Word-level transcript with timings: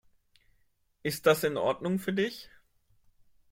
Ist 1.03 1.27
das 1.27 1.43
in 1.43 1.57
Ordnung 1.57 1.99
für 1.99 2.11
dich? 2.11 2.49